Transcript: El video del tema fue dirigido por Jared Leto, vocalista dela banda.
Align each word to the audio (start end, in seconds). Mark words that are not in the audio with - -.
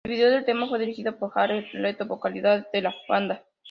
El 0.03 0.13
video 0.13 0.31
del 0.31 0.45
tema 0.45 0.67
fue 0.67 0.79
dirigido 0.79 1.15
por 1.19 1.29
Jared 1.29 1.65
Leto, 1.73 2.07
vocalista 2.07 2.67
dela 2.73 2.91
banda. 3.07 3.43